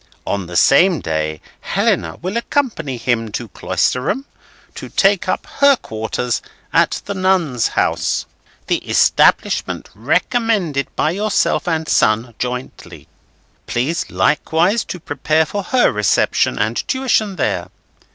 [0.25, 4.25] On the same day Helena will accompany him to Cloisterham,
[4.73, 6.41] to take up her quarters
[6.73, 8.25] at the Nuns' House,
[8.65, 13.07] the establishment recommended by yourself and son jointly.
[13.67, 17.67] Please likewise to prepare for her reception and tuition there.